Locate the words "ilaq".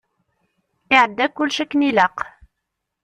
1.89-2.17